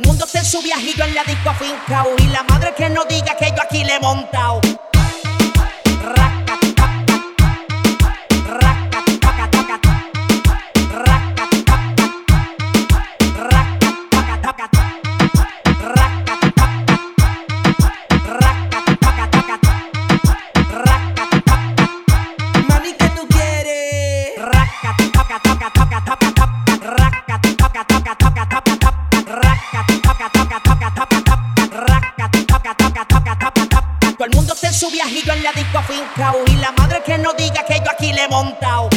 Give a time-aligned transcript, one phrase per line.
[0.00, 2.14] el mundo está en su viajillo en la disco afincao.
[2.18, 4.60] Y la madre que no diga que yo aquí le he montado.
[34.64, 37.90] En su viajillo en la disco fincao y la madre que no diga que yo
[37.90, 38.88] aquí le he montado.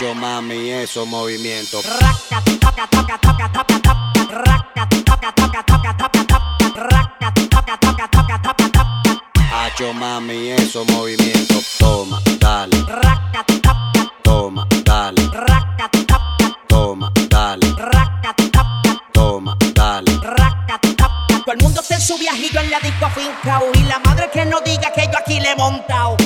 [0.00, 1.84] Mami, esos movimientos.
[9.52, 11.76] Hacho mami, esos movimientos.
[11.78, 12.78] Toma, dale,
[14.22, 15.22] toma, dale,
[16.66, 17.66] toma, dale,
[19.12, 20.12] toma, dale.
[21.44, 24.46] Todo el mundo está en su viajillo en la disco fincao y la madre que
[24.46, 26.16] no diga que yo aquí le he montado.